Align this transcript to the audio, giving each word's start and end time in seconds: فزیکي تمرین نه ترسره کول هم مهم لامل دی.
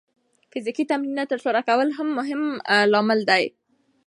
فزیکي 0.51 0.83
تمرین 0.91 1.13
نه 1.19 1.23
ترسره 1.31 1.61
کول 1.69 1.89
هم 1.97 2.07
مهم 2.17 2.41
لامل 2.91 3.19
دی. 3.29 3.43